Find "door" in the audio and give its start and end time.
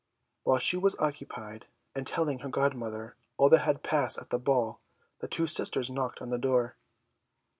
6.39-6.75